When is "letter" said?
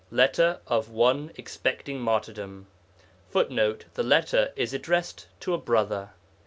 0.09-0.61, 4.01-4.51